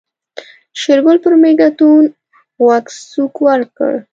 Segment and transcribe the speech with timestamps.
[0.79, 2.03] شېرګل پر مېږتون
[2.63, 3.93] غوږ سوک ورکړ.